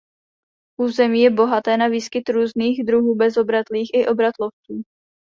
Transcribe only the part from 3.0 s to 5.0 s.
bezobratlých i obratlovců.